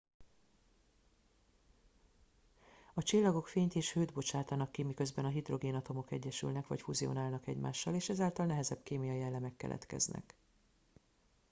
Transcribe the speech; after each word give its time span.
a 2.93 3.03
csillagok 3.03 3.47
fényt 3.47 3.75
és 3.75 3.93
hőt 3.93 4.13
bocsátanak 4.13 4.71
ki 4.71 4.83
miközben 4.83 5.25
a 5.25 5.29
hidrogénatomok 5.29 6.11
egyesülnek 6.11 6.67
vagy 6.67 6.81
fuzionálnak 6.81 7.47
egymással 7.47 7.93
és 7.93 8.09
ezáltal 8.09 8.45
nehezebb 8.45 8.83
kémiai 8.83 9.21
elemek 9.21 9.55
keletkeznek 9.55 10.35